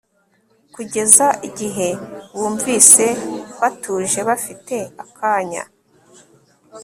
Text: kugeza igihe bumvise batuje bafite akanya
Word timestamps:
kugeza 0.75 1.27
igihe 1.47 1.87
bumvise 2.37 3.05
batuje 3.59 4.19
bafite 4.29 4.75
akanya 5.03 5.63